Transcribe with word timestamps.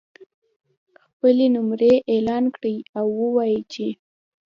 خپلې 1.11 1.45
نمرې 1.55 1.93
اعلان 2.11 2.43
کړي 2.55 2.75
او 2.97 3.05
ووایي 3.19 3.59
چې 3.73 3.87